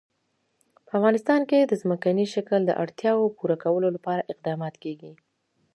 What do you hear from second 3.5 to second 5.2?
کولو لپاره اقدامات کېږي.